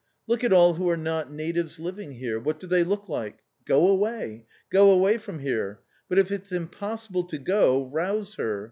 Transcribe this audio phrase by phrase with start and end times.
[0.25, 2.39] Look at all who are not natives living here.
[2.39, 3.37] What do they look like?
[3.65, 5.81] Go away, go away from here.
[6.09, 8.59] But if it's impossible to go, rouse her.